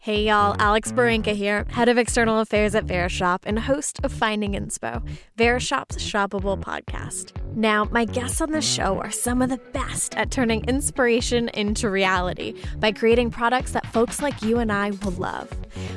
[0.00, 4.52] Hey y'all, Alex Barinka here, head of external affairs at Verishop and host of Finding
[4.52, 5.02] Inspo,
[5.36, 7.32] Verishop's shoppable podcast.
[7.56, 11.90] Now, my guests on the show are some of the best at turning inspiration into
[11.90, 15.50] reality by creating products that folks like you and I will love.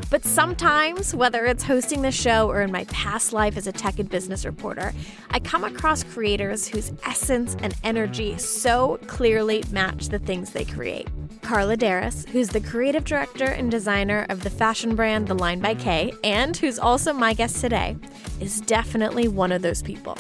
[0.10, 4.00] But sometimes, whether it's hosting the show or in my past life as a tech
[4.00, 4.94] and business reporter,
[5.30, 11.08] I come across creators whose essence and energy so clearly match the things they create.
[11.42, 15.76] Karla Deras, who's the creative director and designer of the fashion brand The Line by
[15.76, 17.98] K, and who's also my guest today,
[18.40, 20.18] is definitely one of those people.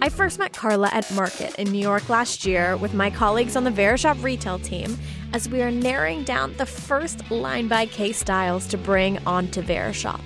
[0.00, 3.62] I first met Karla at Market in New York last year with my colleagues on
[3.62, 4.98] the Verishop retail team
[5.32, 10.20] as we are narrowing down the first Line by K styles to bring onto Verishop.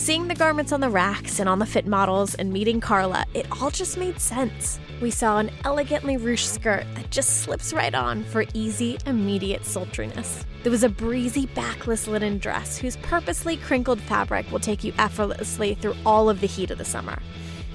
[0.00, 3.46] Seeing the garments on the racks and on the fit models and meeting Karla, it
[3.52, 4.80] all just made sense.
[5.02, 10.46] We saw an elegantly ruched skirt that just slips right on for easy, immediate sultriness.
[10.62, 15.74] There was a breezy backless linen dress whose purposely crinkled fabric will take you effortlessly
[15.74, 17.18] through all of the heat of the summer.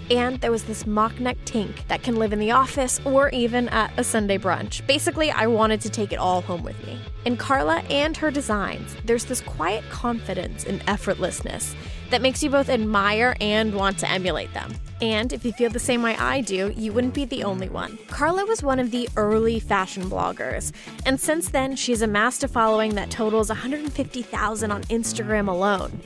[0.09, 3.69] And there was this mock neck tank that can live in the office or even
[3.69, 4.85] at a Sunday brunch.
[4.87, 6.99] Basically, I wanted to take it all home with me.
[7.25, 11.75] In Karla and her designs, there's this quiet confidence and effortlessness
[12.09, 14.73] that makes you both admire and want to emulate them.
[15.01, 17.97] And if you feel the same way I do, you wouldn't be the only one.
[18.07, 20.71] Karla was one of the early fashion bloggers,
[21.05, 26.01] and since then, she's amassed a following that totals 150,000 on Instagram alone.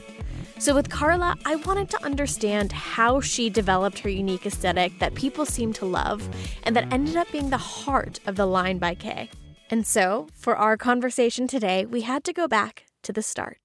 [0.58, 5.46] So, with Karla, I wanted to understand how she developed her unique aesthetic that people
[5.46, 6.28] seem to love
[6.64, 9.30] and that ended up being the heart of the line by K.
[9.70, 13.60] And so, for our conversation today, we had to go back to the start.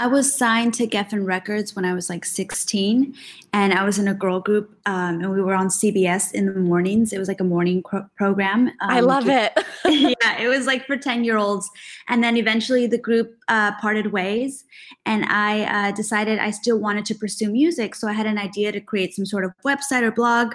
[0.00, 3.14] I was signed to Geffen Records when I was like 16,
[3.52, 6.54] and I was in a girl group, um, and we were on CBS in the
[6.54, 7.12] mornings.
[7.12, 8.68] It was like a morning cro- program.
[8.68, 9.52] Um, I love it.
[9.84, 11.68] yeah, it was like for 10 year olds.
[12.08, 14.64] And then eventually the group uh, parted ways,
[15.04, 17.94] and I uh, decided I still wanted to pursue music.
[17.94, 20.54] So I had an idea to create some sort of website or blog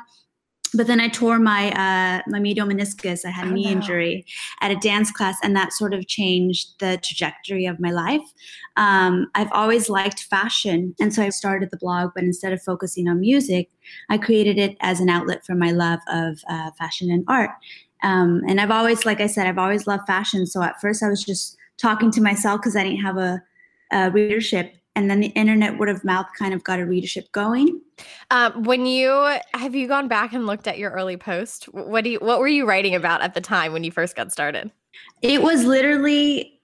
[0.74, 3.26] but then I tore my uh, my medial meniscus.
[3.26, 3.72] I had a oh, knee no.
[3.72, 4.26] injury
[4.62, 8.22] at a dance class, and that sort of changed the trajectory of my life.
[8.78, 12.12] Um, I've always liked fashion, and so I started the blog.
[12.16, 13.70] But instead of focusing on music,
[14.10, 17.52] I created it as an outlet for my love of uh, fashion and art.
[18.04, 20.46] Um, and I've always, like I said, I've always loved fashion.
[20.46, 23.42] So at first, I was just talking to myself because I didn't have a,
[23.92, 27.82] a readership and then the internet word of mouth kind of got a readership going.
[28.32, 32.10] Um, when you have you gone back and looked at your early post, what do
[32.12, 34.72] you what were you writing about at the time when you first got started?
[35.22, 36.60] It was literally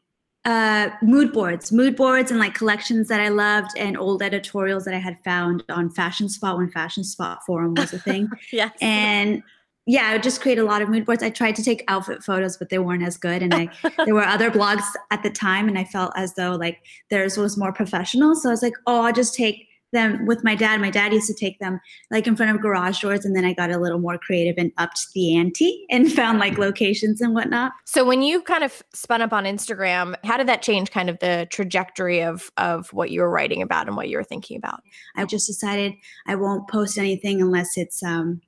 [0.45, 4.93] uh, mood boards, mood boards, and like collections that I loved, and old editorials that
[4.93, 8.29] I had found on Fashion Spot when Fashion Spot forum was a thing.
[8.51, 9.43] yes, and
[9.87, 11.23] yeah, I would just create a lot of mood boards.
[11.23, 13.41] I tried to take outfit photos, but they weren't as good.
[13.41, 13.69] And I
[14.05, 17.57] there were other blogs at the time, and I felt as though like theirs was
[17.57, 18.35] more professional.
[18.35, 20.79] So I was like, oh, I'll just take them with my dad.
[20.79, 21.79] My dad used to take them
[22.11, 24.71] like in front of garage doors, and then I got a little more creative and
[24.77, 27.71] upped the ante and found like locations and whatnot.
[27.85, 31.17] So when you kind of spun up on Instagram, how did that change kind of
[31.19, 34.81] the trajectory of of what you were writing about and what you were thinking about?
[35.15, 35.93] I just decided
[36.27, 38.41] I won't post anything unless it's um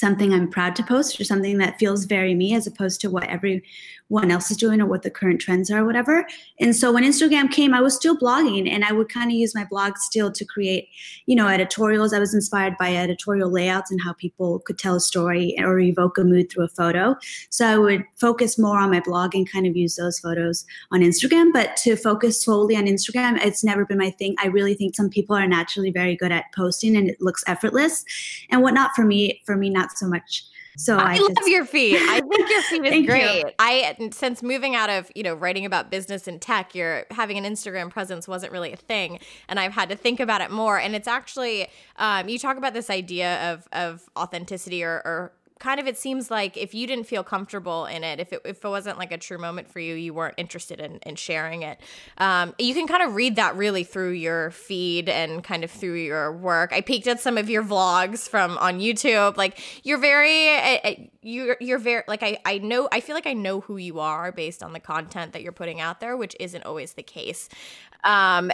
[0.00, 3.28] something I'm proud to post or something that feels very me as opposed to what
[4.10, 6.26] everyone else is doing or what the current trends are whatever.
[6.58, 9.54] And so when Instagram came, I was still blogging and I would kind of use
[9.54, 10.88] my blog still to create,
[11.26, 12.12] you know, editorials.
[12.12, 16.18] I was inspired by editorial layouts and how people could tell a story or evoke
[16.18, 17.14] a mood through a photo.
[17.50, 21.00] So I would focus more on my blog and kind of use those photos on
[21.02, 21.52] Instagram.
[21.52, 24.34] But to focus solely on Instagram, it's never been my thing.
[24.42, 28.04] I really think some people are naturally very good at posting and it looks effortless
[28.50, 28.90] and whatnot.
[28.96, 30.44] For me, for me, not so much.
[30.76, 31.48] So I, I love just...
[31.48, 31.96] your feed.
[31.96, 33.40] I think your feed is great.
[33.40, 33.50] You.
[33.58, 37.44] I since moving out of you know writing about business and tech, your having an
[37.44, 40.78] Instagram presence wasn't really a thing, and I've had to think about it more.
[40.78, 45.78] And it's actually um, you talk about this idea of of authenticity or, or kind
[45.78, 48.68] of it seems like if you didn't feel comfortable in it, if it, if it
[48.68, 51.78] wasn't like a true moment for you, you weren't interested in, in sharing it.
[52.18, 55.96] Um, you can kind of read that really through your feed and kind of through
[55.96, 56.72] your work.
[56.72, 59.36] I peeked at some of your vlogs from on YouTube.
[59.36, 63.34] Like you're very, uh, you're you're very like I I know I feel like I
[63.34, 66.64] know who you are based on the content that you're putting out there, which isn't
[66.64, 67.48] always the case.
[68.04, 68.50] Um,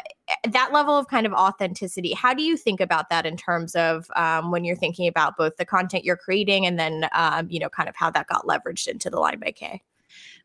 [0.49, 4.11] that level of kind of authenticity how do you think about that in terms of
[4.17, 7.69] um, when you're thinking about both the content you're creating and then um, you know
[7.69, 9.83] kind of how that got leveraged into the line by k?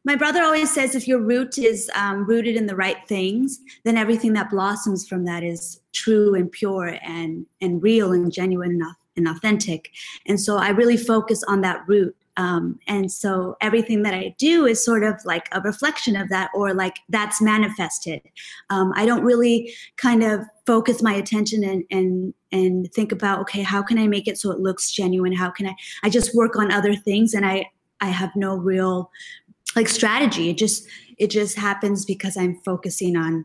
[0.04, 3.98] My brother always says if your root is um, rooted in the right things then
[3.98, 9.01] everything that blossoms from that is true and pure and and real and genuine enough
[9.18, 9.90] and authentic
[10.28, 14.66] and so i really focus on that root Um, and so everything that I do
[14.66, 18.22] is sort of like a reflection of that, or like that's manifested.
[18.70, 23.64] Um, I don't really kind of focus my attention and and and think about okay,
[23.64, 25.36] how can I make it so it looks genuine?
[25.36, 25.76] How can I?
[26.04, 27.66] I just work on other things, and I
[28.00, 29.12] I have no real
[29.76, 30.50] like strategy.
[30.50, 30.88] It just
[31.18, 33.44] it just happens because I'm focusing on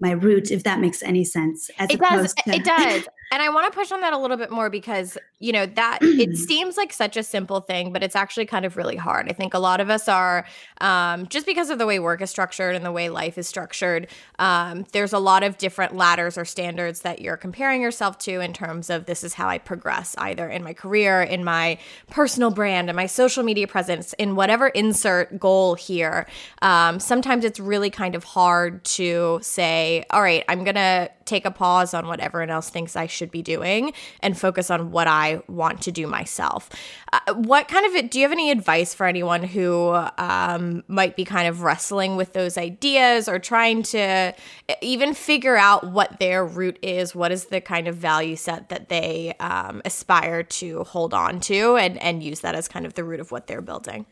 [0.00, 1.70] my roots, if that makes any sense.
[1.78, 2.34] it does.
[2.34, 3.06] To- it does.
[3.32, 5.98] And I want to push on that a little bit more because, you know, that
[6.02, 9.28] it seems like such a simple thing, but it's actually kind of really hard.
[9.28, 10.46] I think a lot of us are,
[10.80, 14.08] um, just because of the way work is structured and the way life is structured,
[14.38, 18.52] um, there's a lot of different ladders or standards that you're comparing yourself to in
[18.52, 21.78] terms of this is how I progress, either in my career, in my
[22.10, 26.26] personal brand, in my social media presence, in whatever insert goal here.
[26.62, 31.44] Um, sometimes it's really kind of hard to say, all right, I'm going to take
[31.44, 35.06] a pause on what everyone else thinks I should be doing and focus on what
[35.06, 36.68] I want to do myself.
[37.12, 41.24] Uh, what kind of do you have any advice for anyone who um, might be
[41.24, 44.34] kind of wrestling with those ideas or trying to
[44.82, 47.14] even figure out what their root is?
[47.14, 51.76] What is the kind of value set that they um, aspire to hold on to
[51.76, 54.06] and, and use that as kind of the root of what they're building?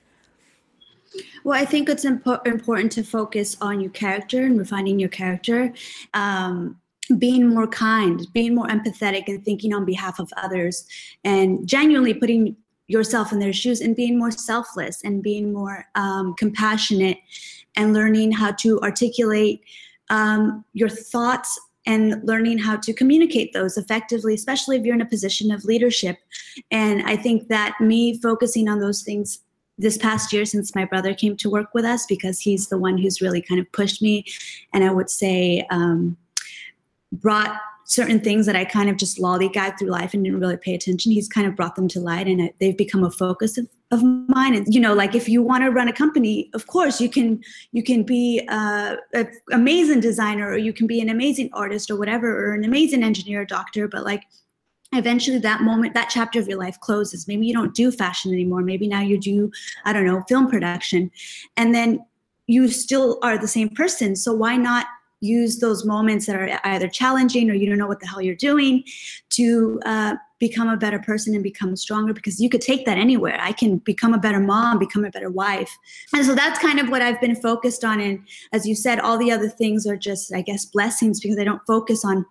[1.45, 5.73] Well, I think it's impo- important to focus on your character and refining your character.
[6.15, 6.79] Um,
[7.19, 10.87] being more kind, being more empathetic, and thinking on behalf of others,
[11.25, 12.57] and genuinely putting
[12.89, 17.19] yourself in their shoes and being more selfless and being more um, compassionate
[17.77, 19.63] and learning how to articulate
[20.11, 25.07] um, your thoughts and learning how to communicate those effectively, especially if you're in a
[25.07, 26.19] position of leadership.
[26.71, 29.41] And I think that me focusing on those things
[29.79, 32.99] this past year since my brother came to work with us because he's the one
[32.99, 34.25] who's really kind of pushed me
[34.73, 36.17] and i would say um,
[37.13, 40.75] brought certain things that I kind of just lollygagged through life and didn't really pay
[40.75, 41.13] attention.
[41.13, 44.55] He's kind of brought them to light and they've become a focus of, of mine.
[44.55, 47.43] And, you know, like if you want to run a company, of course you can,
[47.73, 51.97] you can be uh, an amazing designer or you can be an amazing artist or
[51.97, 53.89] whatever, or an amazing engineer or doctor.
[53.89, 54.23] But like
[54.93, 57.27] eventually that moment, that chapter of your life closes.
[57.27, 58.63] Maybe you don't do fashion anymore.
[58.63, 59.51] Maybe now you do,
[59.85, 61.11] I don't know, film production.
[61.57, 62.05] And then
[62.47, 64.17] you still are the same person.
[64.17, 64.87] So why not
[65.23, 68.35] use those moments that are either challenging or you don't know what the hell you're
[68.35, 68.83] doing
[69.31, 73.39] to uh, become a better person and become stronger because you could take that anywhere.
[73.41, 75.79] I can become a better mom, become a better wife.
[76.13, 78.01] And so that's kind of what I've been focused on.
[78.01, 78.19] And
[78.53, 81.63] as you said, all the other things are just, I guess, blessings because I don't
[81.67, 82.27] focus on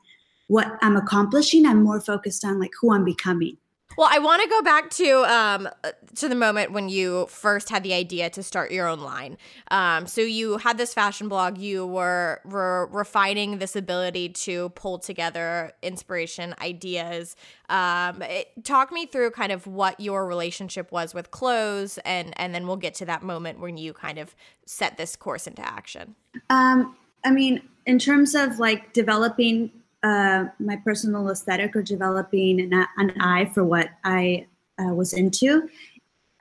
[0.48, 1.66] what I'm accomplishing.
[1.66, 3.56] I'm more focused on like who I'm becoming.
[3.98, 5.70] Well, I want to go back to um,
[6.16, 9.38] to the moment when you first had the idea to start your own line.
[9.70, 11.58] Um, so you had this fashion blog.
[11.58, 17.36] You were, were refining this ability to pull together inspiration, ideas.
[17.70, 22.56] Um, it, talk me through kind of what your relationship was with clothes, and and
[22.56, 24.36] then we'll get to that moment when you kind of
[24.66, 26.16] set this course into action.
[26.50, 26.96] Um,
[27.26, 29.72] I mean, in terms of like developing
[30.04, 34.48] uh, my personal aesthetic or developing an, an eye for what I
[34.80, 35.70] uh, was into.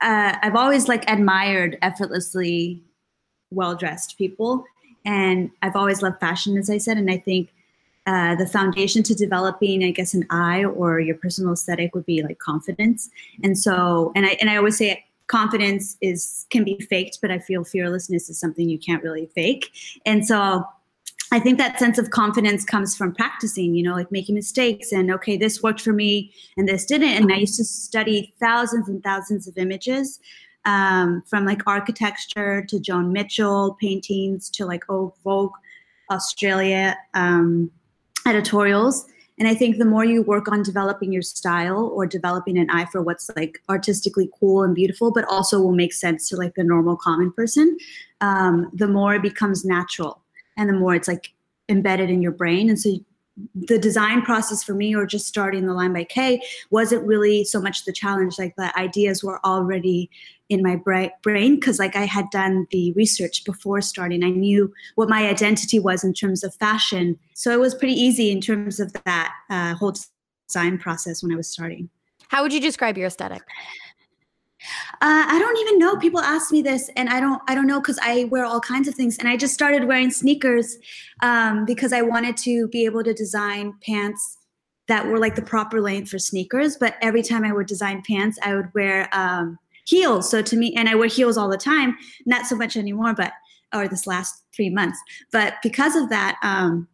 [0.01, 2.81] Uh, I've always like admired effortlessly
[3.51, 4.63] well dressed people,
[5.05, 6.97] and I've always loved fashion, as I said.
[6.97, 7.53] And I think
[8.07, 12.23] uh, the foundation to developing, I guess, an eye or your personal aesthetic would be
[12.23, 13.09] like confidence.
[13.43, 17.37] And so, and I and I always say confidence is can be faked, but I
[17.37, 19.71] feel fearlessness is something you can't really fake.
[20.05, 20.65] And so
[21.33, 25.09] I think that sense of confidence comes from practicing, you know, like making mistakes and
[25.11, 27.09] okay, this worked for me and this didn't.
[27.09, 30.19] And I used to study thousands and thousands of images
[30.65, 35.53] um, from like architecture to Joan Mitchell paintings to like oh, Vogue
[36.11, 37.71] Australia um,
[38.27, 39.05] editorials.
[39.39, 42.85] And I think the more you work on developing your style or developing an eye
[42.91, 46.63] for what's like artistically cool and beautiful, but also will make sense to like the
[46.63, 47.77] normal common person,
[48.19, 50.20] um, the more it becomes natural
[50.57, 51.31] and the more it's like
[51.69, 52.69] embedded in your brain.
[52.69, 52.97] And so
[53.55, 57.61] the design process for me or just starting the line by K wasn't really so
[57.61, 58.37] much the challenge.
[58.37, 60.09] Like the ideas were already
[60.49, 64.23] in my brain because like I had done the research before starting.
[64.23, 67.17] I knew what my identity was in terms of fashion.
[67.33, 69.93] So it was pretty easy in terms of that uh, whole
[70.47, 71.89] design process when I was starting.
[72.27, 73.41] How would you describe your aesthetic?
[74.95, 75.97] Uh, I don't even know.
[75.97, 77.41] People ask me this, and I don't.
[77.47, 80.11] I don't know because I wear all kinds of things, and I just started wearing
[80.11, 80.77] sneakers
[81.21, 84.37] um, because I wanted to be able to design pants
[84.87, 86.77] that were like the proper length for sneakers.
[86.77, 90.29] But every time I would design pants, I would wear um, heels.
[90.29, 91.97] So to me, and I wear heels all the time.
[92.25, 93.33] Not so much anymore, but
[93.73, 94.99] or this last three months.
[95.31, 96.87] But because of that, um,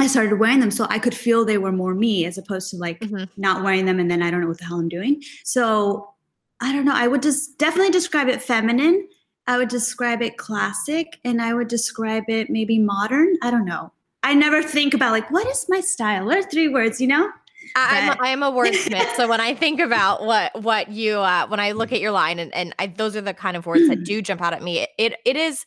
[0.00, 2.76] I started wearing them so I could feel they were more me as opposed to
[2.76, 3.24] like mm-hmm.
[3.36, 5.22] not wearing them and then I don't know what the hell I'm doing.
[5.44, 6.13] So
[6.60, 6.94] I don't know.
[6.94, 9.08] I would just definitely describe it feminine.
[9.46, 13.34] I would describe it classic and I would describe it maybe modern.
[13.42, 13.92] I don't know.
[14.22, 16.24] I never think about like what is my style?
[16.24, 17.30] What are three words, you know?
[17.76, 21.72] I'm I'm a wordsmith, so when I think about what what you uh, when I
[21.72, 24.22] look at your line and and I, those are the kind of words that do
[24.22, 24.86] jump out at me.
[24.98, 25.66] It it is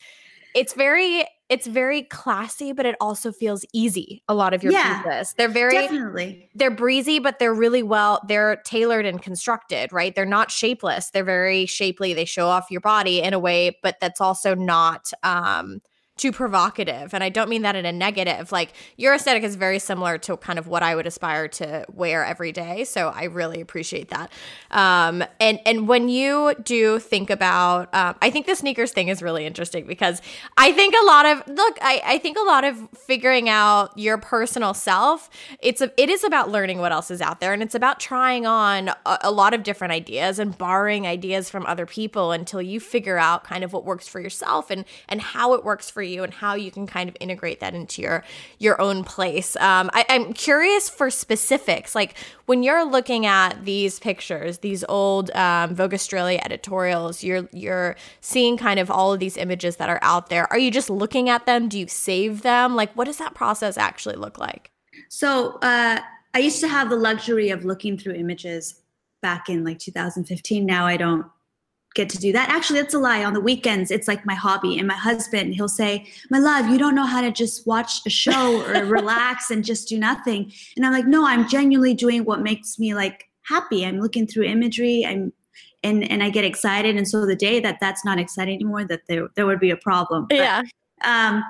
[0.55, 4.21] it's very it's very classy, but it also feels easy.
[4.27, 8.21] A lot of your yeah, pieces, they're very definitely they're breezy, but they're really well
[8.27, 9.91] they're tailored and constructed.
[9.93, 11.09] Right, they're not shapeless.
[11.11, 12.13] They're very shapely.
[12.13, 15.81] They show off your body in a way, but that's also not um
[16.17, 17.13] too provocative.
[17.13, 18.51] And I don't mean that in a negative.
[18.51, 22.25] Like your aesthetic is very similar to kind of what I would aspire to wear
[22.25, 22.83] every day.
[22.83, 24.31] So I really appreciate that.
[24.71, 29.21] Um, and and when you do think about, um, I think the sneakers thing is
[29.21, 30.21] really interesting because
[30.57, 34.17] I think a lot of look, I, I think a lot of figuring out your
[34.17, 35.29] personal self.
[35.61, 38.45] It's a, it is about learning what else is out there, and it's about trying
[38.45, 42.79] on a, a lot of different ideas and borrowing ideas from other people until you
[42.79, 46.23] figure out kind of what works for yourself and and how it works for you
[46.23, 48.23] and how you can kind of integrate that into your
[48.59, 49.55] your own place.
[49.57, 55.31] Um, I, I'm curious for specifics, like when you're looking at these pictures, these old
[55.31, 59.99] um, Vogue Australia editorials, you're you're seeing kind of all of these images that are
[60.01, 60.51] out there.
[60.51, 61.69] Are you just looking at them?
[61.69, 62.75] Do you save them?
[62.75, 64.71] Like, what does that process actually look like?
[65.09, 65.99] So uh,
[66.33, 68.81] I used to have the luxury of looking through images
[69.21, 70.65] back in like 2015.
[70.65, 71.25] Now I don't
[71.95, 72.49] get to do that.
[72.49, 73.23] Actually, that's a lie.
[73.23, 74.77] On the weekends, it's like my hobby.
[74.77, 78.09] And my husband, he'll say, My love, you don't know how to just watch a
[78.09, 80.51] show or relax and just do nothing.
[80.75, 83.85] And I'm like, No, I'm genuinely doing what makes me like happy.
[83.85, 85.05] I'm looking through imagery.
[85.05, 85.33] I'm
[85.83, 86.95] and and I get excited.
[86.95, 89.77] And so the day that that's not exciting anymore, that there there would be a
[89.77, 90.27] problem.
[90.29, 90.61] But, yeah.
[91.03, 91.43] Um,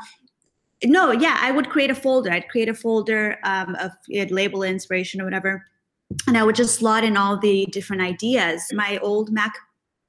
[0.84, 2.32] no, yeah, I would create a folder.
[2.32, 5.66] I'd create a folder um, of you'd label inspiration or whatever,
[6.28, 8.64] and I would just slot in all the different ideas.
[8.74, 9.54] My old Mac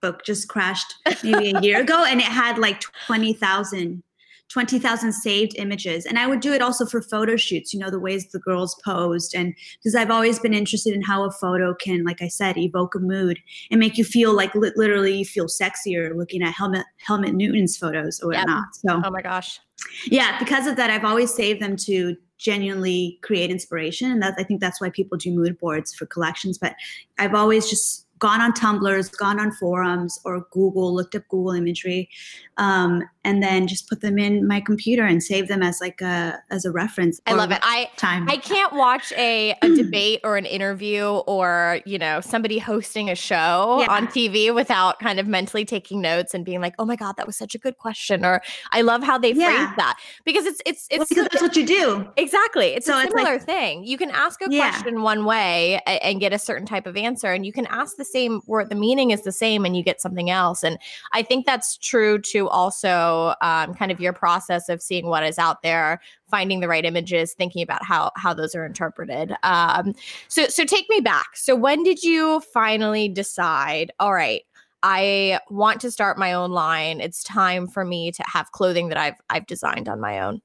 [0.01, 4.03] book just crashed maybe a year ago and it had like 20,000
[4.49, 6.07] 20,000 saved images.
[6.07, 8.81] And I would do it also for photo shoots, you know, the ways the girls
[8.85, 9.35] posed.
[9.35, 12.95] And because I've always been interested in how a photo can, like I said, evoke
[12.95, 13.39] a mood
[13.71, 17.77] and make you feel like li- literally you feel sexier looking at Helmut, Helmut Newton's
[17.77, 18.65] photos or whatnot.
[18.85, 18.95] Yep.
[18.95, 19.61] So, oh my gosh.
[20.07, 24.11] Yeah, because of that, I've always saved them to genuinely create inspiration.
[24.11, 26.57] And that, I think that's why people do mood boards for collections.
[26.57, 26.75] But
[27.19, 32.09] I've always just gone on Tumblrs, gone on forums or Google, looked up Google imagery,
[32.57, 36.43] um, and then just put them in my computer and save them as like a
[36.51, 37.21] as a reference.
[37.27, 37.59] I love it.
[37.63, 38.27] I time.
[38.27, 43.15] I can't watch a, a debate or an interview or you know somebody hosting a
[43.15, 43.91] show yeah.
[43.91, 47.27] on TV without kind of mentally taking notes and being like, oh my god, that
[47.27, 48.41] was such a good question, or
[48.73, 49.67] I love how they yeah.
[49.67, 52.69] phrase that because it's it's it's well, because that's what you do exactly.
[52.69, 53.85] It's so a similar it's like, thing.
[53.85, 54.71] You can ask a yeah.
[54.71, 57.99] question one way and, and get a certain type of answer, and you can ask
[57.99, 60.63] the same where the meaning is the same and you get something else.
[60.63, 60.79] And
[61.13, 65.39] I think that's true to also um, kind of your process of seeing what is
[65.39, 69.35] out there, finding the right images, thinking about how how those are interpreted.
[69.43, 69.95] Um,
[70.29, 71.37] so so take me back.
[71.37, 73.93] So when did you finally decide?
[73.99, 74.43] All right.
[74.83, 77.01] I want to start my own line.
[77.01, 80.41] It's time for me to have clothing that I've I've designed on my own.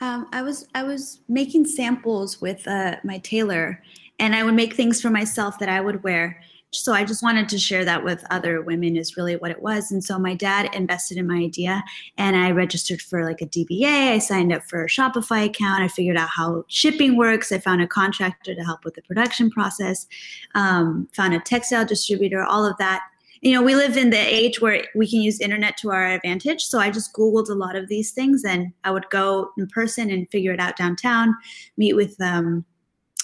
[0.00, 3.82] Um, I was I was making samples with uh, my tailor,
[4.18, 6.40] and I would make things for myself that I would wear.
[6.72, 9.90] So I just wanted to share that with other women is really what it was.
[9.90, 11.82] And so my dad invested in my idea
[12.18, 14.12] and I registered for like a DBA.
[14.12, 15.82] I signed up for a Shopify account.
[15.82, 17.50] I figured out how shipping works.
[17.52, 20.06] I found a contractor to help with the production process,
[20.54, 23.00] um, found a textile distributor, all of that.
[23.40, 26.64] You know, we live in the age where we can use internet to our advantage.
[26.64, 30.10] So I just Googled a lot of these things and I would go in person
[30.10, 31.34] and figure it out downtown,
[31.78, 32.66] meet with um,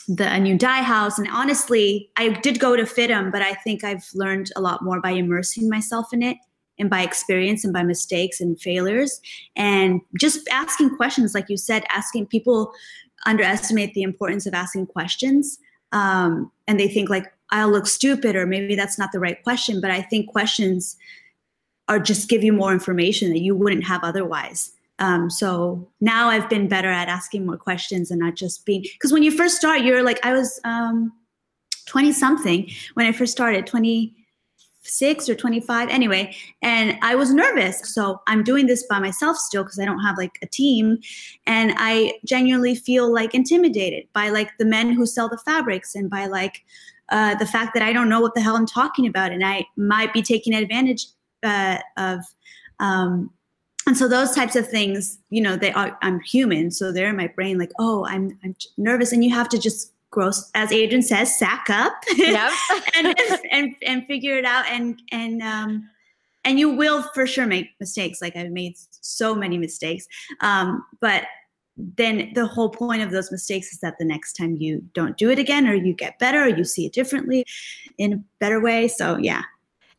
[0.08, 1.18] the a new dye house.
[1.18, 5.00] And honestly i did go to FIDM but i think i've learned a lot more
[5.00, 6.36] by immersing myself in it
[6.78, 9.20] and by experience and by mistakes and failures.
[9.54, 12.72] And just asking questions like you said asking people
[13.26, 15.58] underestimate the importance of asking questions
[15.92, 19.80] um, and they think like i'll look stupid or maybe that's not the right question
[19.80, 20.96] but i think questions
[21.88, 26.48] are just give you more information that you wouldn't have otherwise um, so now I've
[26.48, 29.82] been better at asking more questions and not just being because when you first start,
[29.82, 31.12] you're like I was um,
[31.86, 37.92] 20 something when I first started, 26 or 25 anyway, and I was nervous.
[37.92, 40.98] So I'm doing this by myself still because I don't have like a team,
[41.46, 46.08] and I genuinely feel like intimidated by like the men who sell the fabrics and
[46.08, 46.62] by like
[47.08, 49.66] uh, the fact that I don't know what the hell I'm talking about, and I
[49.76, 51.06] might be taking advantage
[51.42, 52.20] uh, of.
[52.78, 53.30] Um,
[53.86, 57.16] and so those types of things you know they are i'm human so they're in
[57.16, 59.12] my brain like oh i'm i'm nervous.
[59.12, 62.52] And you have to just gross as adrian says sack up Yep.
[62.96, 63.14] and,
[63.50, 64.64] and and figure it out.
[64.66, 65.88] And and um
[66.44, 68.22] and you will for sure make mistakes.
[68.22, 70.06] Like i've made so many mistakes.
[70.40, 71.24] Um but
[71.76, 75.28] then the whole point of those mistakes is that the next time you don't do
[75.30, 77.44] it again or you get better or you see it differently
[77.98, 78.86] in a better way.
[78.86, 79.42] So yeah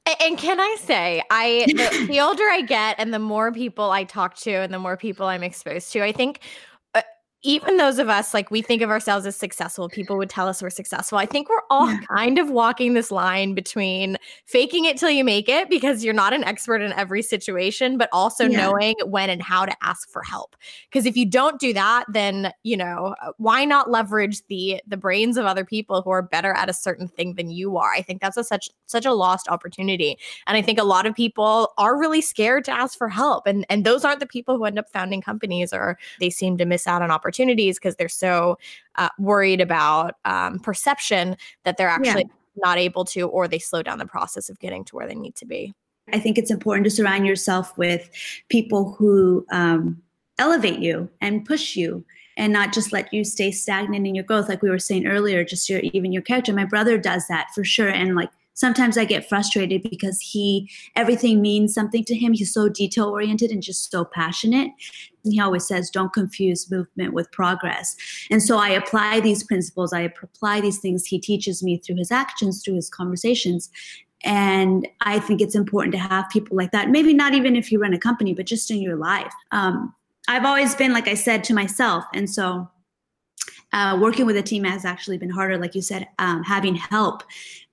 [0.05, 4.03] And can I say, I the, the older I get and the more people I
[4.03, 6.41] talk to and the more people I'm exposed to, I think
[7.45, 10.61] even those of us like we think of ourselves as successful, people would tell us
[10.61, 11.17] we're successful.
[11.17, 11.99] I think we're all Yeah.
[12.15, 16.33] kind of walking this line between faking it till you make it because you're not
[16.33, 18.57] an expert in every situation, but also Yeah.
[18.57, 20.55] knowing when and how to ask for help.
[20.89, 24.97] Because if you don't do that, then you know uh, why not leverage the the
[24.97, 27.93] brains of other people who are better at a certain thing than you are?
[27.93, 30.17] I think that's a such such a lost opportunity.
[30.47, 33.45] And I think a lot of people are really scared to ask for help.
[33.45, 36.65] And and those aren't the people who end up founding companies or they seem to
[36.65, 38.57] miss out on opportunities because they're so
[38.95, 43.97] uh, worried about um, perception that they're actually not able to or they slow down
[43.97, 45.73] the process of getting to where they need to be.
[46.13, 48.09] I think it's important to surround yourself with
[48.49, 50.01] people who um,
[50.37, 52.05] elevate you and push you
[52.37, 54.49] and not just let you stay stagnant in your growth.
[54.49, 56.53] Like we were saying earlier, just your even your character.
[56.53, 57.89] My brother does that for sure.
[57.89, 62.33] And like sometimes I get frustrated because he everything means something to him.
[62.33, 64.71] He's so detail oriented and just so passionate.
[65.23, 67.95] And he always says, don't confuse movement with progress.
[68.31, 72.11] And so I apply these principles, I apply these things he teaches me through his
[72.11, 73.69] actions, through his conversations.
[74.23, 76.89] And I think it's important to have people like that.
[76.89, 79.33] Maybe not even if you run a company, but just in your life.
[79.51, 79.93] Um,
[80.27, 82.05] I've always been, like I said, to myself.
[82.13, 82.67] And so
[83.73, 87.23] uh, working with a team has actually been harder, like you said, um, having help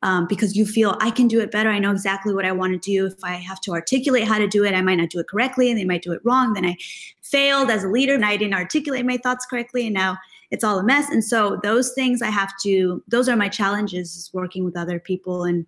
[0.02, 1.70] um, because you feel I can do it better.
[1.70, 3.06] I know exactly what I want to do.
[3.06, 5.70] If I have to articulate how to do it, I might not do it correctly
[5.70, 6.54] and they might do it wrong.
[6.54, 6.76] Then I
[7.22, 9.86] failed as a leader and I didn't articulate my thoughts correctly.
[9.86, 10.18] And now
[10.50, 11.08] it's all a mess.
[11.08, 15.44] And so those things I have to, those are my challenges working with other people
[15.44, 15.66] and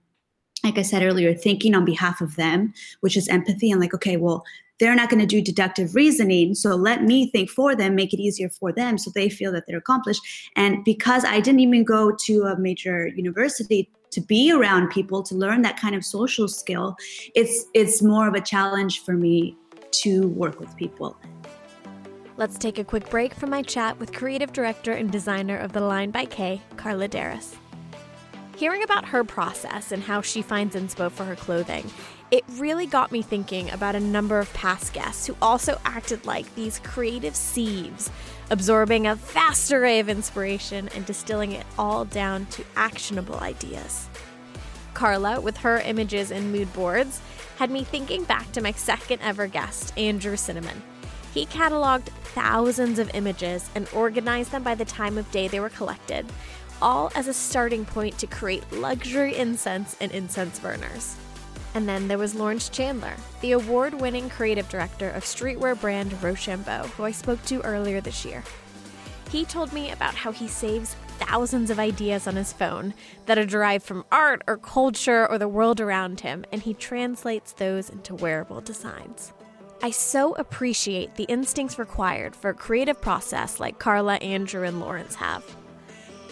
[0.64, 4.16] like I said earlier, thinking on behalf of them, which is empathy and like, okay,
[4.16, 4.44] well,
[4.80, 6.54] they're not going to do deductive reasoning.
[6.54, 9.66] So let me think for them, make it easier for them so they feel that
[9.66, 10.22] they're accomplished.
[10.56, 15.34] And because I didn't even go to a major university to be around people to
[15.34, 16.96] learn that kind of social skill,
[17.34, 19.56] it's it's more of a challenge for me
[19.92, 21.16] to work with people.
[22.36, 25.80] Let's take a quick break from my chat with creative director and designer of The
[25.80, 27.56] Line by K, Karla Deras.
[28.56, 31.90] Hearing about her process and how she finds inspo for her clothing,
[32.30, 36.54] it really got me thinking about a number of past guests who also acted like
[36.54, 38.10] these creative sieves,
[38.50, 44.08] absorbing a vast array of inspiration and distilling it all down to actionable ideas.
[44.94, 47.20] Karla, with her images and mood boards,
[47.58, 50.80] had me thinking back to my second ever guest, Andrew Cinnamon.
[51.32, 55.68] He cataloged thousands of images and organized them by the time of day they were
[55.68, 56.26] collected,
[56.84, 61.16] all as a starting point to create luxury incense and incense burners.
[61.72, 66.84] And then there was Laurence Chandler, the award winning creative director of streetwear brand Rochambeau,
[66.96, 68.44] who I spoke to earlier this year.
[69.30, 72.92] He told me about how he saves thousands of ideas on his phone
[73.26, 77.52] that are derived from art or culture or the world around him, and he translates
[77.52, 79.32] those into wearable designs.
[79.82, 85.16] I so appreciate the instincts required for a creative process like Karla, Andrew, and Laurence
[85.16, 85.44] have.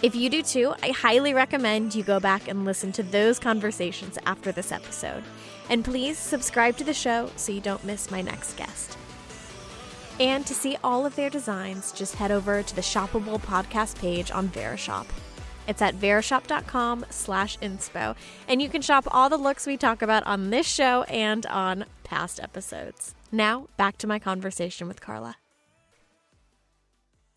[0.03, 4.19] If you do too, I highly recommend you go back and listen to those conversations
[4.27, 5.23] after this episode.
[5.71, 8.99] And please subscribe to the show so you don't miss my next guest.
[10.19, 14.33] And to see all of their designs, just head over to the Shoppable podcast page
[14.33, 15.07] on Verishop.
[15.69, 18.17] It's at verishop.com slash inspo,
[18.49, 21.85] and you can shop all the looks we talk about on this show and on
[22.03, 23.15] past episodes.
[23.31, 25.37] Now, back to my conversation with Karla.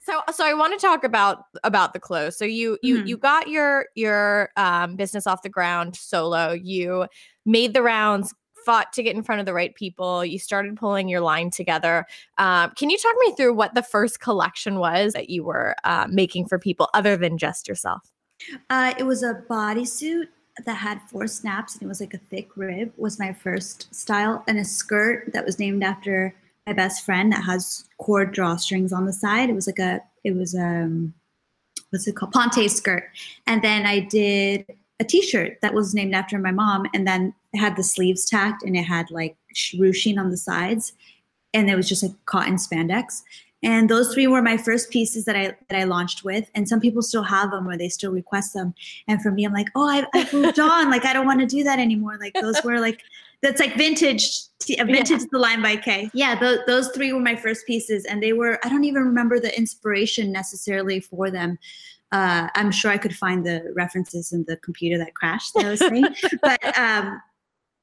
[0.05, 2.37] So, so I want to talk about about the clothes.
[2.37, 3.07] So you you Mhm.
[3.07, 6.51] you got your your um, business off the ground solo.
[6.51, 7.07] You
[7.45, 8.33] made the rounds,
[8.65, 10.23] fought to get in front of the right people.
[10.23, 12.05] You started pulling your line together.
[12.37, 16.07] Um, can you talk me through what the first collection was that you were uh,
[16.09, 18.11] making for people other than just yourself?
[18.69, 20.27] Uh, it was a bodysuit
[20.65, 24.43] that had four snaps and it was like a thick rib was my first style
[24.47, 26.33] and a skirt that was named after
[26.65, 29.49] my best friend that has cord drawstrings on the side.
[29.49, 31.13] It was like a it was um
[31.89, 32.32] what's it called?
[32.32, 33.10] Ponte skirt.
[33.45, 34.65] And then I did
[34.99, 38.75] a t-shirt that was named after my mom and then had the sleeves tacked and
[38.75, 39.36] it had like
[39.78, 40.93] ruching on the sides
[41.54, 43.21] and it was just like cotton spandex.
[43.63, 46.80] And those three were my first pieces that I that I launched with and some
[46.80, 48.73] people still have them or they still request them.
[49.08, 50.89] And for me I'm like oh I've, I've moved on.
[50.89, 52.17] Like I don't want to do that anymore.
[52.19, 53.01] Like those were like
[53.45, 55.17] that's like vintage vintage yeah.
[55.31, 56.10] the line by K.
[56.13, 59.39] Yeah, those, those three were my first pieces, and they were I don't even remember
[59.39, 61.60] the inspiration necessarily for them.
[62.12, 65.69] Uh, I'm sure I could find the references in the computer that crashed that I
[65.69, 66.08] was saying,
[66.41, 67.21] but um,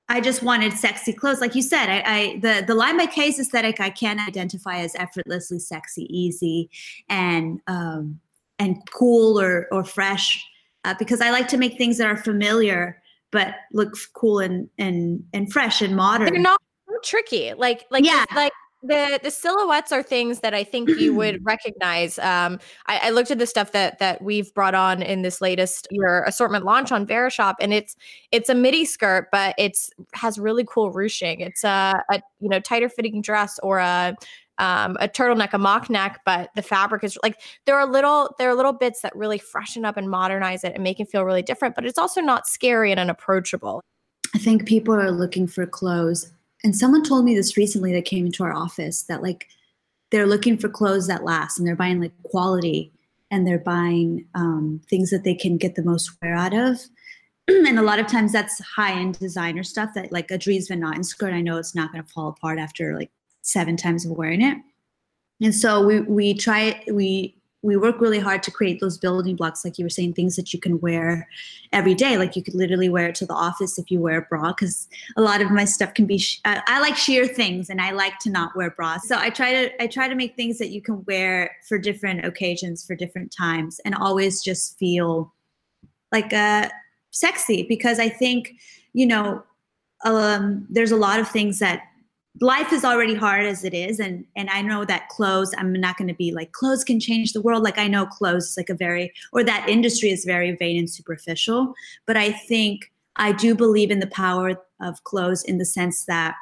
[0.09, 1.89] I just wanted sexy clothes, like you said.
[1.89, 6.71] I, I the the line by K's aesthetic I can identify as effortlessly sexy, easy,
[7.09, 8.19] and um,
[8.59, 10.45] and cool or or fresh,
[10.85, 13.02] uh, because I like to make things that are familiar
[13.33, 16.33] but looks cool and and and fresh and modern.
[16.33, 17.53] They're not so tricky.
[17.55, 18.25] Like like yeah.
[18.37, 22.19] like the the silhouettes are things that I think you would recognize.
[22.19, 25.87] Um, I, I, looked at the stuff that that we've brought on in this latest
[25.91, 27.97] your assortment launch on Verishop, and it's
[28.33, 31.41] it's a midi skirt, but it's has really cool ruching.
[31.41, 34.17] It's a, a you know tighter fitting dress or a
[34.63, 38.49] um, a turtleneck, a mock neck, but the fabric is like there are little there
[38.49, 41.43] are little bits that really freshen up and modernize it and make it feel really
[41.43, 41.75] different.
[41.75, 43.83] But it's also not scary and unapproachable.
[44.37, 46.31] I think people are looking for clothes,
[46.63, 49.49] and someone told me this recently that came into our office that like
[50.13, 52.93] they're looking for clothes that last, and they're buying like quality,
[53.33, 56.79] and they're buying um, things that they can get the most wear out of.
[57.49, 60.81] and a lot of times that's high end designer stuff that like a Dries Van
[60.81, 61.35] Noten skirt.
[61.35, 63.11] I know it's not going to fall apart after like
[63.43, 64.57] seven times of wearing it.
[65.41, 69.65] And so we we try we we work really hard to create those building blocks,
[69.65, 71.29] like you were saying, things that you can wear
[71.73, 72.19] every day.
[72.19, 74.89] Like you could literally wear it to the office if you wear a bra, because
[75.17, 76.19] a lot of my stuff can be.
[76.19, 79.07] Sh- I like sheer things, and I like to not wear bras.
[79.07, 82.25] So I try to I try to make things that you can wear for different
[82.25, 85.33] occasions, for different times, and always just feel
[86.11, 86.69] like uh,
[87.11, 87.65] sexy.
[87.69, 88.55] Because I think
[88.93, 89.43] you know,
[90.05, 91.85] um, there's a lot of things that
[92.41, 95.99] life is already hard as it is and and i know that clothes i'm not
[95.99, 97.63] going to be like clothes can change the world.
[97.63, 100.89] Like i know clothes is like a very or that industry is very vain and
[100.89, 101.75] superficial
[102.07, 106.35] but i think i do believe in the power of clothes in the sense that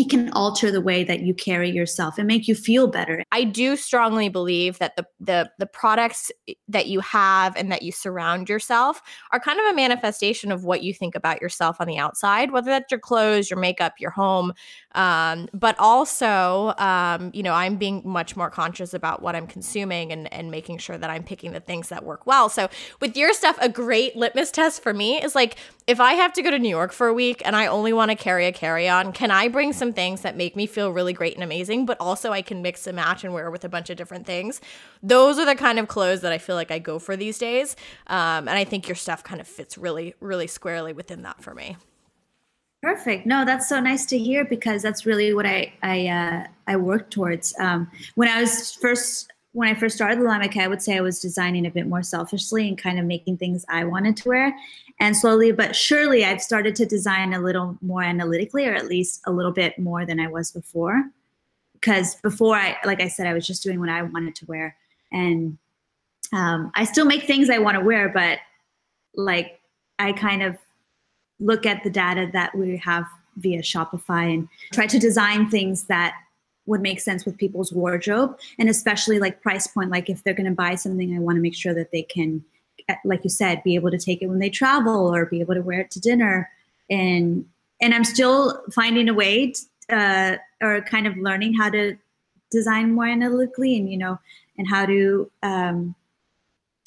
[0.00, 3.22] it can alter the way that you carry yourself and make you feel better.
[3.32, 6.32] I do strongly believe that the the the products
[6.68, 10.82] that you have and that you surround yourself are kind of a manifestation of what
[10.82, 14.54] you think about yourself on the outside, whether that's your clothes, your makeup, your home,
[14.94, 20.12] um, but also, um, you know, I'm being much more conscious about what I'm consuming
[20.12, 22.48] and and making sure that I'm picking the things that work well.
[22.48, 26.32] So with your stuff, a great litmus test for me is like if I have
[26.34, 28.52] to go to New York for a week and I only want to carry a
[28.52, 31.86] carry on, can I bring some things that make me feel really great and amazing,
[31.86, 34.60] but also I can mix and match and wear with a bunch of different things?
[35.02, 37.76] Those are the kind of clothes that I feel like I go for these days.
[38.06, 41.54] Um, and I think your stuff kind of fits really, really squarely within that for
[41.54, 41.76] me.
[42.82, 43.26] Perfect.
[43.26, 47.10] No, that's so nice to hear because that's really what I I uh, I work
[47.10, 47.54] towards.
[47.58, 50.80] Um, when I was first when I first started the Line by K, I would
[50.80, 54.16] say I was designing a bit more selfishly and kind of making things I wanted
[54.18, 54.54] to wear.
[55.00, 59.22] And slowly but surely, I've started to design a little more analytically, or at least
[59.26, 61.02] a little bit more than I was before.
[61.72, 64.76] Because before, I like I said, I was just doing what I wanted to wear,
[65.10, 65.56] and
[66.32, 68.38] um, I still make things I want to wear, but
[69.14, 69.60] like
[69.98, 70.58] I kind of
[71.40, 76.14] look at the data that we have via Shopify and try to design things that
[76.66, 80.48] would make sense with people's wardrobe and especially like price point like if they're going
[80.48, 82.44] to buy something i want to make sure that they can
[83.04, 85.62] like you said be able to take it when they travel or be able to
[85.62, 86.50] wear it to dinner.
[86.88, 87.46] And
[87.80, 91.96] and i'm still finding a way to, uh, or kind of learning how to
[92.50, 94.18] design more analytically and you know
[94.58, 95.94] and how to um,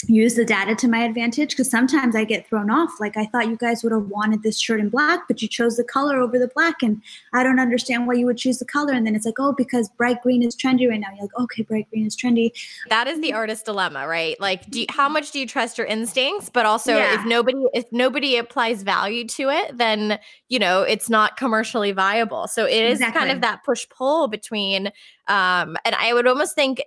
[0.10, 2.92] use the data to my advantage because sometimes I get thrown off.
[3.00, 5.78] Like I thought you guys would have wanted this shirt in black, but you chose
[5.78, 7.02] the color over the black, and
[7.34, 8.94] I don't understand why you would choose the color.
[8.94, 11.08] And then it's like, oh, because bright green is trendy right now.
[11.14, 12.52] You're like, okay, bright green is trendy.
[12.90, 14.40] That is the artist dilemma, right?
[14.40, 16.50] Like, do you, how much do you trust your instincts?
[16.50, 17.20] But also, yeah.
[17.20, 22.48] if nobody if nobody applies value to it, then you know it's not commercially viable.
[22.48, 23.20] So it is exactly.
[23.20, 24.92] kind of that push pull between
[25.28, 26.84] um, and I would almost think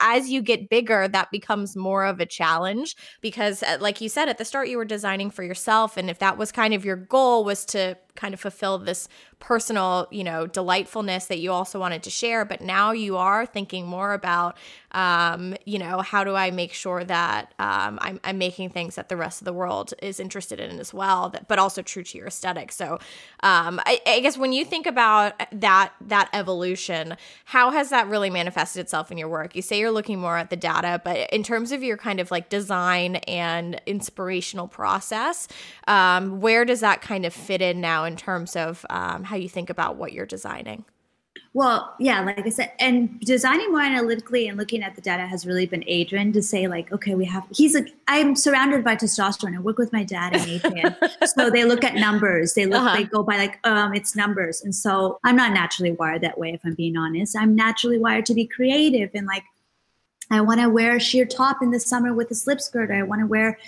[0.00, 4.28] as you get bigger, that becomes more of a challenge because, uh, like you said
[4.28, 5.96] at the start, you were designing for yourself.
[5.96, 10.08] And if that was kind of your goal, was to kind of fulfill this personal,
[10.10, 12.44] you know, delightfulness that you also wanted to share.
[12.44, 14.56] But now you are thinking more about,
[14.92, 19.08] um, you know, how do I make sure that um, I'm, I'm, making things that
[19.10, 22.18] the rest of the world is interested in as well, that, but also true to
[22.18, 22.72] your aesthetic.
[22.72, 22.94] So
[23.42, 28.30] um, I, I guess when you think about that that evolution, how has that really
[28.30, 29.54] manifested itself in your work?
[29.54, 32.30] You say you're looking more at the data, but in terms of your kind of
[32.30, 35.46] like design and inspirational process,
[35.86, 39.48] um, where does that kind of fit in now in terms of um, how you
[39.48, 40.84] think about what you're designing?
[41.52, 45.46] Well, yeah, like I said, and designing more analytically and looking at the data has
[45.46, 49.56] really been Adrian to say, like, okay, we have, he's like, I'm surrounded by testosterone.
[49.56, 50.96] I work with my dad and Adrian.
[51.34, 52.54] so they look at numbers.
[52.54, 52.96] They look, uh-huh.
[52.96, 54.60] they go by like, um, it's numbers.
[54.62, 57.36] And so I'm not naturally wired that way, if I'm being honest.
[57.36, 59.44] I'm naturally wired to be creative and like,
[60.30, 62.90] I want to wear a sheer top in the summer with a slip skirt.
[62.90, 63.58] I want to wear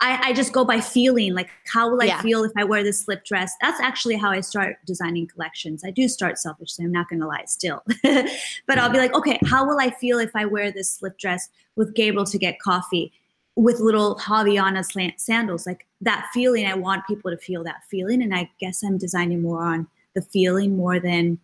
[0.00, 2.20] I, I, just go by feeling like how will I yeah.
[2.20, 3.52] feel if I wear this slip dress?
[3.60, 5.82] That's actually how I start designing collections.
[5.84, 7.82] I do start selfishly, I'm not gonna lie still.
[8.02, 11.48] but I'll be like, okay, how will I feel if I wear this slip dress
[11.74, 13.12] with Gabriel to get coffee
[13.56, 14.84] with little Havaiana
[15.18, 15.66] sandals?
[15.66, 18.22] Like that feeling, I want people to feel that feeling.
[18.22, 21.38] And I guess I'm designing more on the feeling more than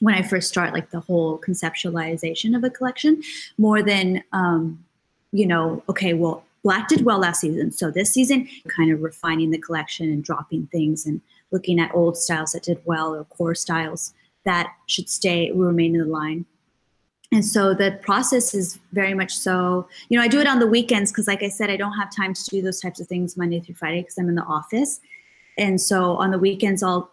[0.00, 3.22] when I first start like the whole conceptualization of a collection,
[3.58, 4.84] more than um,
[5.32, 7.70] you know, okay, well, Black did well last season.
[7.70, 11.20] So this season, kind of refining the collection and dropping things and
[11.52, 14.14] looking at old styles that did well or core styles
[14.44, 16.46] that should stay, remain in the line.
[17.32, 20.66] And so the process is very much so, you know, I do it on the
[20.66, 23.36] weekends because, like I said, I don't have time to do those types of things
[23.36, 25.00] Monday through Friday because I'm in the office.
[25.58, 27.10] And so on the weekends, I'll,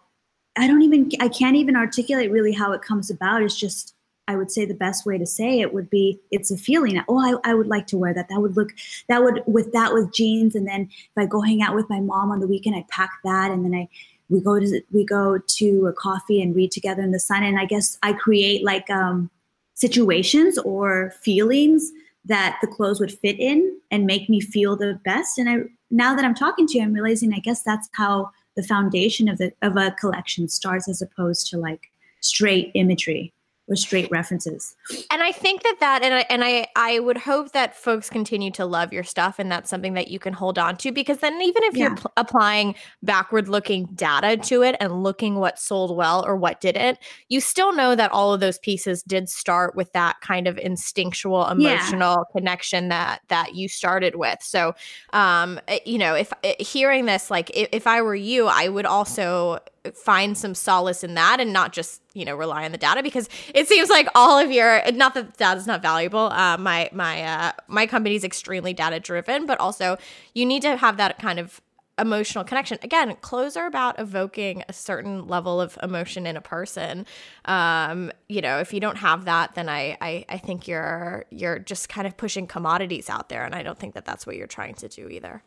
[0.56, 3.42] I don't even, I can't even articulate really how it comes about.
[3.42, 3.94] It's just
[4.26, 7.00] I would say the best way to say it would be it's a feeling.
[7.08, 8.28] Oh, I, I would like to wear that.
[8.28, 8.72] That would look
[9.08, 10.54] that would with that with jeans.
[10.54, 13.10] And then if I go hang out with my mom on the weekend, I pack
[13.24, 13.88] that and then I
[14.30, 17.42] we go to we go to a coffee and read together in the sun.
[17.42, 19.30] And I guess I create like um,
[19.74, 21.92] situations or feelings
[22.24, 25.36] that the clothes would fit in and make me feel the best.
[25.38, 25.56] And I
[25.90, 29.36] now that I'm talking to you, I'm realizing I guess that's how the foundation of
[29.36, 33.33] the of a collection starts as opposed to like straight imagery
[33.66, 34.76] or straight references.
[35.10, 38.50] And I think that that and I, and I I would hope that folks continue
[38.52, 41.40] to love your stuff and that's something that you can hold on to because then
[41.40, 41.86] even if yeah.
[41.86, 46.60] you're pl- applying backward looking data to it and looking what sold well or what
[46.60, 46.98] didn't,
[47.28, 51.46] you still know that all of those pieces did start with that kind of instinctual
[51.46, 52.38] emotional yeah.
[52.38, 54.42] connection that that you started with.
[54.42, 54.74] So
[55.14, 58.68] um eh, you know, if eh, hearing this like if, if I were you, I
[58.68, 59.58] would also
[59.92, 63.28] find some solace in that and not just you know rely on the data because
[63.54, 67.22] it seems like all of your not that data is not valuable uh, my my
[67.22, 69.98] uh, my company is extremely data driven but also
[70.32, 71.60] you need to have that kind of
[71.98, 72.78] emotional connection.
[72.82, 77.06] Again clothes are about evoking a certain level of emotion in a person.
[77.44, 81.58] Um you know if you don't have that then I, I i think you're you're
[81.58, 84.46] just kind of pushing commodities out there and i don't think that that's what you're
[84.46, 85.42] trying to do either.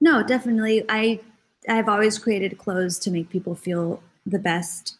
[0.00, 0.84] No definitely.
[0.88, 1.20] I
[1.68, 4.96] I've always created clothes to make people feel the best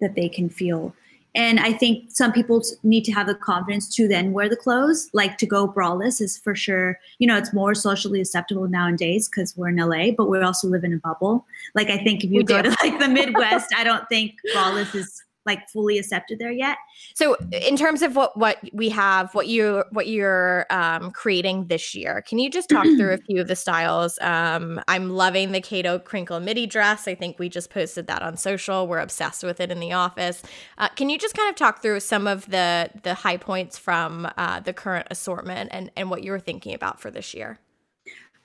[0.00, 0.94] that they can feel.
[1.34, 5.08] And I think some people need to have the confidence to then wear the clothes.
[5.14, 9.56] Like to go braless is for sure, you know, it's more socially acceptable nowadays because
[9.56, 11.46] we're in LA, but we also live in a bubble.
[11.74, 12.70] Like I think if you we go do.
[12.70, 16.78] to like the Midwest, I don't think braless is like fully accepted there yet.
[17.14, 21.94] So in terms of what what we have, what you what you're um, creating this
[21.94, 24.18] year, can you just talk through a few of the styles?
[24.20, 27.08] Um, I'm loving the Kato crinkle midi dress.
[27.08, 28.86] I think we just posted that on social.
[28.86, 30.42] We're obsessed with it in the office.
[30.78, 34.28] Uh, can you just kind of talk through some of the the high points from
[34.36, 37.58] uh, the current assortment and and what you were thinking about for this year?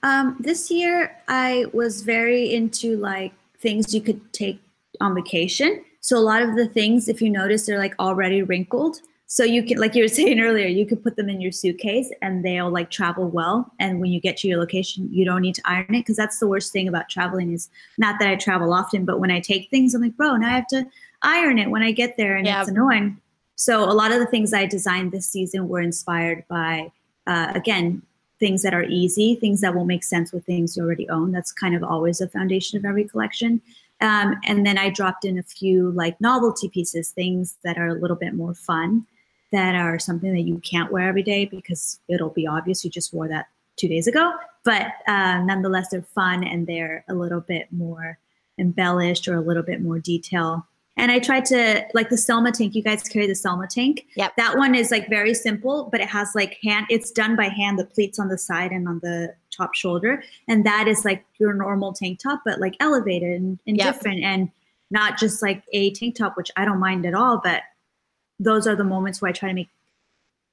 [0.04, 4.62] Um, this year, I was very into like things you could take
[5.02, 5.84] on vacation.
[6.08, 9.02] So a lot of the things, if you notice, they're like already wrinkled.
[9.26, 12.10] So you can, like you were saying earlier, you could put them in your suitcase
[12.22, 13.74] and they'll like travel well.
[13.78, 16.40] And when you get to your location, you don't need to iron it because that's
[16.40, 17.68] the worst thing about traveling is
[17.98, 20.56] not that I travel often, but when I take things, I'm like, bro, now I
[20.56, 20.88] have to
[21.24, 22.62] iron it when I get there, and yeah.
[22.62, 23.20] it's annoying.
[23.56, 26.90] So a lot of the things I designed this season were inspired by,
[27.26, 28.02] uh, again,
[28.40, 31.34] things that are easy, things that will make sense with things you already own.
[31.34, 33.62] That's kind of always the foundation of every collection.
[34.00, 37.96] Um, and then I dropped in a few like novelty pieces, things that are a
[37.96, 39.06] little bit more fun,
[39.52, 43.14] that are something that you can't wear every day because it'll be obvious you just
[43.14, 44.34] wore that two days ago.
[44.64, 48.20] But uh, nonetheless, they're fun and they're a little bit more
[48.60, 52.76] embellished or a little bit more detail and I tried to like the Selma tank.
[52.76, 54.08] You guys carry the Selma tank.
[54.16, 54.36] Yep.
[54.38, 56.88] That one is like very simple, but it has like hand.
[56.90, 57.80] It's done by hand.
[57.80, 61.54] The pleats on the side and on the top shoulder, and that is like your
[61.54, 63.94] normal tank top, but like elevated and, and yep.
[63.94, 64.52] different, and
[64.92, 67.40] not just like a tank top, which I don't mind at all.
[67.44, 67.62] But
[68.40, 69.70] those are the moments where I try to make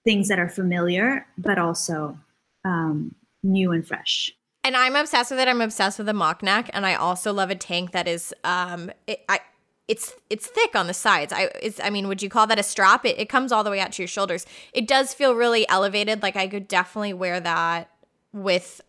[0.05, 2.19] things that are familiar, but also
[2.65, 4.31] um, new and fresh.
[4.63, 5.49] And I'm obsessed with it.
[5.49, 8.33] I'm obsessed with the mock neck, and I also love a tank that is.
[8.45, 9.41] Um, it, I
[9.87, 11.33] it's it's thick on the sides.
[11.33, 13.05] I it's I mean, would you call that a strap?
[13.05, 14.47] It, it comes all the way out to your shoulders.
[14.73, 16.23] It does feel really elevated.
[16.23, 17.91] Like I could definitely wear that
[18.33, 18.81] with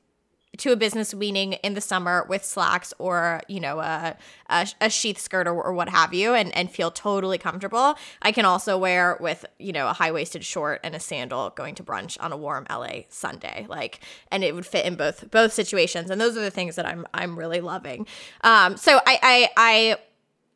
[0.57, 4.15] to a business meeting in the summer with slacks or you know a,
[4.49, 8.31] a, a sheath skirt or, or, what have you and, and feel totally comfortable i
[8.31, 12.17] can also wear with you know a high-waisted short and a sandal going to brunch
[12.21, 13.99] on a warm la sunday like
[14.31, 17.05] and it would fit in both both situations and those are the things that i'm
[17.13, 18.07] i'm really loving
[18.41, 19.97] um so i i i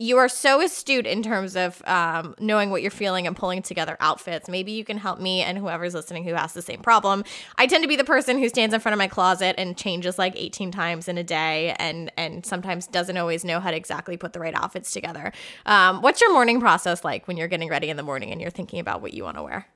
[0.01, 3.97] you are so astute in terms of um, knowing what you're feeling and pulling together
[3.99, 4.47] outfits.
[4.47, 7.25] Maybe you can help me and whoever's listening who has the same problem.
[7.57, 10.17] I tend to be the person who stands in front of my closet and changes
[10.17, 14.15] like 18 times in a day, and and sometimes doesn't always know how to exactly
[14.15, 15.33] put the right outfits together.
[15.65, 18.51] Um, what's your morning process like when you're getting ready in the morning and you're
[18.51, 19.67] thinking about what you want to wear?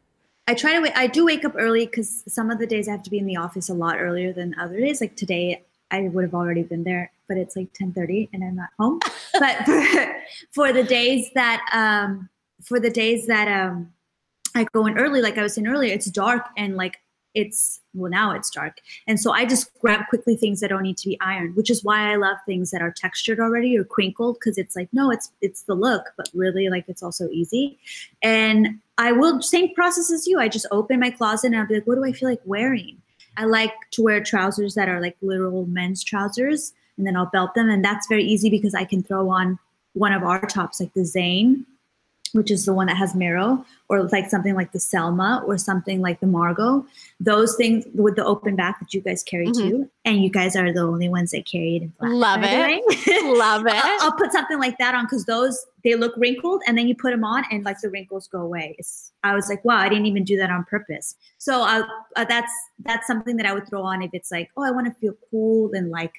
[0.47, 0.97] I try to.
[0.97, 3.25] I do wake up early because some of the days I have to be in
[3.25, 5.01] the office a lot earlier than other days.
[5.01, 8.69] Like today, I would have already been there, but it's like 10:30 and I'm not
[8.79, 8.99] home.
[9.39, 9.58] but
[10.51, 12.29] for, the days that um,
[12.63, 13.93] for the days that um,
[14.56, 16.97] I go in early, like I was saying earlier, it's dark and like
[17.36, 18.77] it's well now it's dark,
[19.08, 21.84] and so I just grab quickly things that don't need to be ironed, which is
[21.84, 25.32] why I love things that are textured already or crinkled because it's like no, it's
[25.41, 27.77] it's the look, but really like it's also easy.
[28.23, 30.39] And I will same process as you.
[30.39, 32.97] I just open my closet and I'll be like, what do I feel like wearing?
[33.38, 37.56] I like to wear trousers that are like literal men's trousers, and then I'll belt
[37.56, 39.60] them, and that's very easy because I can throw on
[39.93, 41.65] one of our tops, like the Zane,
[42.34, 46.02] which is the one that has marrow, or like something like the Selma or something
[46.02, 46.86] like the Margot.
[47.19, 49.69] Those things with the open back that you guys carry mm-hmm.
[49.69, 49.89] too.
[50.04, 52.12] And you guys are the only ones that carry it in black.
[52.12, 53.38] Love it.
[53.38, 53.74] Love it.
[53.74, 56.96] I'll, I'll, put something like that on because those they look wrinkled and then you
[56.96, 58.76] put them on and like the wrinkles go away.
[58.80, 61.15] It's, I was like, wow, I didn't even do that on purpose.
[61.38, 61.84] So uh,
[62.15, 62.52] uh, that's
[62.84, 65.13] that's something that I would throw on if it's like, oh, I want to feel
[65.30, 66.13] cool and like,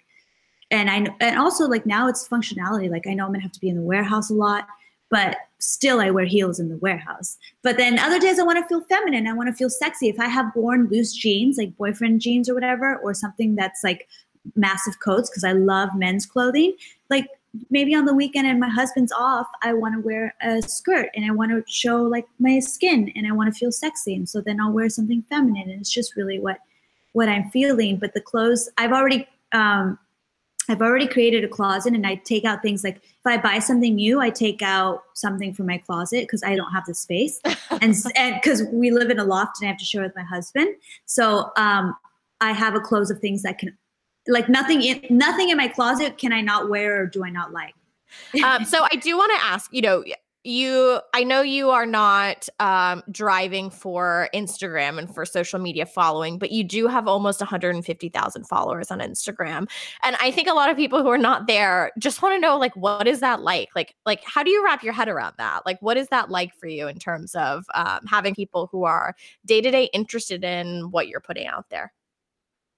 [0.71, 2.89] and I and also like now it's functionality.
[2.89, 4.69] Like I know I'm gonna have to be in the warehouse a lot
[5.15, 7.39] but still I wear heels in the warehouse.
[7.63, 9.29] But then other days I want to feel feminine.
[9.29, 10.09] I want to feel sexy.
[10.09, 14.09] If I have worn loose jeans, like boyfriend jeans or whatever, or something that's like
[14.57, 16.75] massive coats, because I love men's clothing,
[17.11, 17.29] like
[17.71, 21.25] maybe on the weekend and my husband's off, I want to wear a skirt and
[21.25, 24.17] I want to show like my skin and I want to feel sexy.
[24.17, 25.71] And so then I'll wear something feminine.
[25.71, 26.59] And it's just really what
[27.13, 27.99] what I'm feeling.
[27.99, 29.97] But the clothes I've already um,
[30.69, 33.95] I've already created a closet and I take out things like if I buy something
[33.95, 37.41] new, I take out something from my closet because I don't have the space.
[37.83, 37.95] and
[38.35, 40.75] because we live in a loft and I have to share with my husband.
[41.07, 41.95] So um,
[42.41, 43.77] I have a clothes of things that can
[44.27, 47.53] like nothing in nothing in my closet can I not wear or do I not
[47.53, 47.75] like.
[48.43, 50.03] um, so I do want to ask, you know,
[50.45, 56.39] you i know you are not um, driving for instagram and for social media following
[56.39, 59.69] but you do have almost 150000 followers on instagram.
[60.03, 62.59] And i think a lot of people who are not there just want to know
[62.59, 63.71] like what is that like?
[63.75, 65.65] Like like how do you wrap your head around that?
[65.65, 69.15] Like what is that like for you in terms of um, having people who are
[69.47, 71.93] day to day interested in what you're putting out there?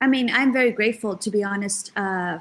[0.01, 2.39] I mean i'm very grateful to be honest uh,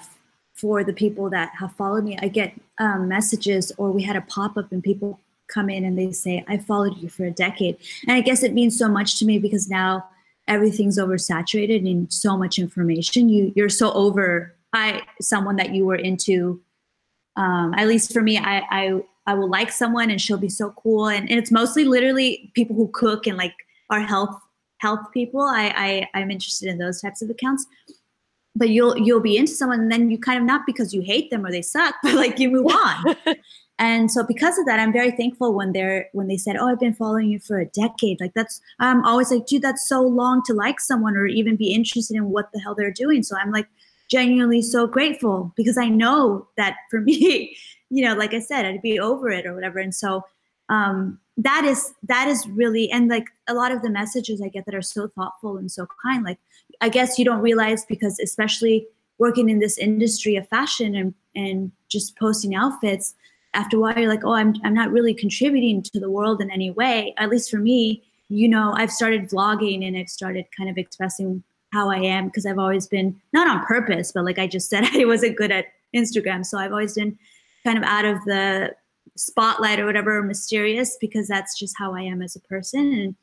[0.55, 2.17] for the people that have followed me.
[2.21, 5.97] I get um, messages, or we had a pop up, and people come in and
[5.97, 7.77] they say, I followed you for a decade.
[8.07, 10.09] And I guess it means so much to me because now
[10.47, 13.29] everything's oversaturated in so much information.
[13.29, 16.61] You you're so over I someone that you were into.
[17.37, 20.71] Um, at least for me, I, I I will like someone and she'll be so
[20.71, 21.07] cool.
[21.07, 23.53] And, and it's mostly literally people who cook and like
[23.89, 24.39] are health
[24.77, 25.41] health people.
[25.41, 27.65] I, I I'm interested in those types of accounts
[28.55, 31.29] but you'll you'll be into someone and then you kind of not because you hate
[31.29, 33.15] them or they suck but like you move on.
[33.77, 36.79] And so because of that i'm very thankful when they're when they said oh i've
[36.79, 38.21] been following you for a decade.
[38.21, 41.73] Like that's i'm always like dude that's so long to like someone or even be
[41.73, 43.21] interested in what the hell they're doing.
[43.21, 43.67] So i'm like
[44.09, 47.57] genuinely so grateful because i know that for me
[47.89, 49.79] you know like i said i'd be over it or whatever.
[49.79, 50.23] And so
[50.69, 54.65] um that is that is really and like a lot of the messages i get
[54.65, 56.39] that are so thoughtful and so kind like
[56.81, 61.71] i guess you don't realize because especially working in this industry of fashion and and
[61.89, 63.15] just posting outfits
[63.53, 66.49] after a while you're like oh i'm i'm not really contributing to the world in
[66.49, 67.13] any way.
[67.17, 71.43] At least for me you know i've started vlogging and i've started kind of expressing
[71.73, 74.83] how i am because i've always been not on purpose but like i just said
[74.93, 77.17] i wasn't good at instagram so i've always been
[77.63, 78.73] kind of out of the
[79.15, 82.93] spotlight or whatever mysterious because that's just how I am as a person.
[82.93, 83.15] And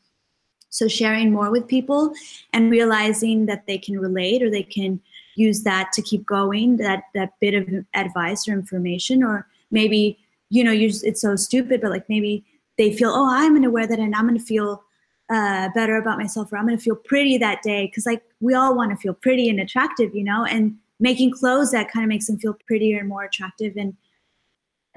[0.70, 2.14] so sharing more with people
[2.52, 5.00] and realizing that they can relate or they can
[5.34, 10.64] use that to keep going, that that bit of advice or information, or maybe, you
[10.64, 12.44] know, just, it's so stupid, but like maybe
[12.78, 14.82] they feel, oh, I'm gonna wear that and I'm gonna feel
[15.30, 17.90] uh, better about myself or I'm gonna feel pretty that day.
[17.94, 21.90] Cause like we all wanna feel pretty and attractive, you know, and making clothes that
[21.90, 23.94] kind of makes them feel prettier and more attractive and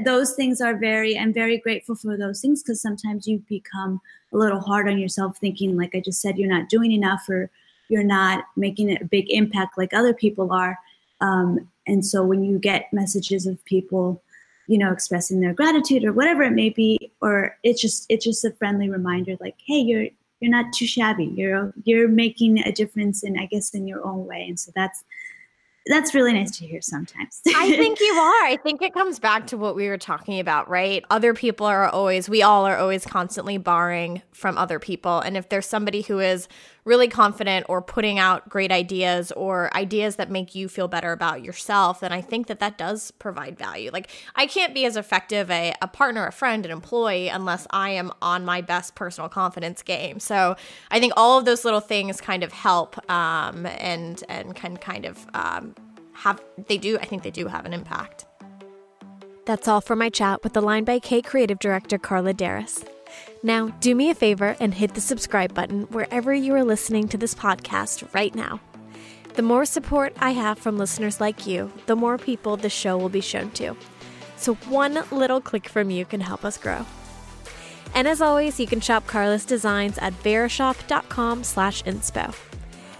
[0.03, 4.01] those things are very i'm very grateful for those things because sometimes you become
[4.33, 7.49] a little hard on yourself thinking like i just said you're not doing enough or
[7.89, 10.77] you're not making a big impact like other people are.
[11.21, 14.21] Um, and so when you get messages of people,
[14.67, 18.43] you know, expressing their gratitude or whatever it may be, or it's just it's just
[18.43, 20.07] a friendly reminder, like, hey, you're
[20.39, 21.25] you're not too shabby.
[21.25, 24.45] You're you're making a difference in I guess in your own way.
[24.47, 25.03] And so that's
[25.87, 27.41] that's really nice to hear sometimes.
[27.47, 28.45] I think you are.
[28.45, 31.03] I think it comes back to what we were talking about, right?
[31.09, 35.19] Other people are always, we all are always constantly borrowing from other people.
[35.19, 36.47] And if there's somebody who is
[36.85, 41.43] really confident or putting out great ideas or ideas that make you feel better about
[41.43, 43.89] yourself, then I think that that does provide value.
[43.91, 47.89] Like, I can't be as effective a, a partner, a friend, an employee unless I
[47.89, 50.19] am on my best personal confidence game.
[50.19, 50.55] So
[50.91, 55.05] I think all of those little things kind of help um, and, and can kind
[55.05, 55.73] of um,
[56.13, 58.25] have, they do, I think they do have an impact.
[59.45, 62.83] That's all for my chat with the Line by K creative director Karla Deras.
[63.45, 67.17] Now, do me a favor and hit the subscribe button wherever you are listening to
[67.17, 68.59] this podcast right now.
[69.35, 73.07] The more support I have from listeners like you, the more people the show will
[73.07, 73.77] be shown to.
[74.35, 76.87] So one little click from you can help us grow.
[77.93, 82.33] And as always, you can shop Karla's designs at verishop.com slash inspo.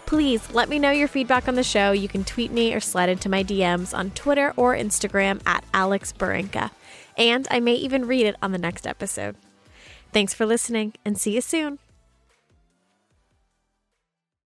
[0.06, 1.92] Please let me know your feedback on the show.
[1.92, 6.14] You can tweet me or slide into my DMs on Twitter or Instagram at Alex
[6.14, 6.70] Barinka.
[7.18, 9.38] And I may even read it on the next episode.
[10.16, 11.78] Thanks for listening and see you soon.